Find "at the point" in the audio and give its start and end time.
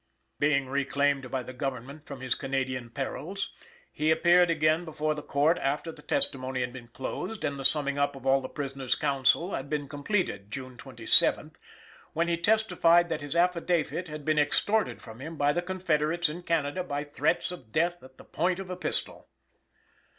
18.01-18.57